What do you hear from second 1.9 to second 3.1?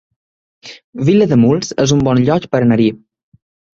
un bon lloc per anar-hi